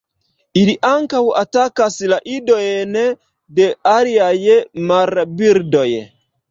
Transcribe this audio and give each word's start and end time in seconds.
Ili 0.61 0.73
ankaŭ 0.91 1.19
atakas 1.41 1.99
la 2.13 2.19
idojn 2.39 2.99
de 3.61 3.69
aliaj 3.95 4.35
marbirdoj. 4.93 5.89